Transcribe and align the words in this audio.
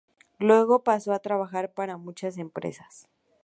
Luego 0.39 0.83
pasó 0.83 1.13
a 1.13 1.19
trabajar 1.19 1.73
para 1.73 1.95
muchas 1.97 2.39
empresas. 2.39 3.07